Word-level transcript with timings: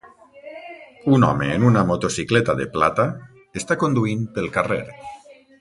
Un 1.17 1.25
home 1.27 1.49
en 1.57 1.67
una 1.69 1.83
motocicleta 1.91 2.57
de 2.63 2.67
plata 2.79 3.07
està 3.63 3.81
conduint 3.85 4.29
pel 4.39 4.53
carrer. 4.61 4.85